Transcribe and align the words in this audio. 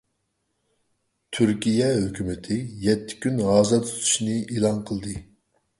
تۈركىيە 1.37 1.89
ھۆكۈمىتى 1.99 2.59
يەتتە 2.87 3.21
كۈن 3.27 3.41
ھازا 3.51 3.81
تۇتۇشنى 3.87 4.41
ئېلان 4.49 4.87
قىلدى. 4.91 5.19